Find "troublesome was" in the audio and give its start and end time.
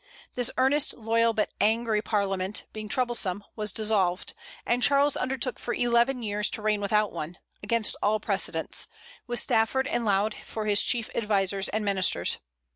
2.89-3.71